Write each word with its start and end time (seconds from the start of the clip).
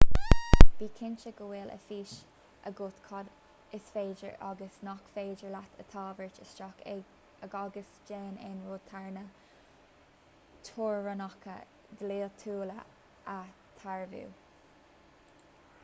bí 0.77 0.85
cinnte 0.99 1.31
go 1.39 1.47
bhfuil 1.49 1.67
a 1.73 1.75
fhios 1.89 2.13
agat 2.69 2.95
cad 3.09 3.27
is 3.79 3.91
féidir 3.97 4.33
agus 4.51 4.79
nach 4.87 5.11
féidir 5.17 5.53
leat 5.57 5.77
a 5.83 5.85
thabhairt 5.91 6.39
isteach 6.45 6.81
agus 7.57 7.93
déan 8.09 8.41
aon 8.49 8.57
rud 8.71 8.89
thar 8.93 9.13
na 9.19 9.23
teorainneacha 10.71 11.59
dlíthiúla 12.01 12.79
a 13.37 13.39
dhearbhú 13.85 14.27